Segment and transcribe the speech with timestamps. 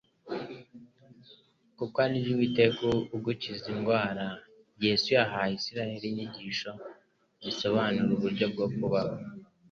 [1.77, 2.83] Kuko ari jyeUwiteka
[3.15, 4.25] ugukiza indwara»
[4.85, 6.71] Yesu yahaye Isiraeli inyigisho
[7.43, 9.15] zisobanura uburyo bwo kubaho,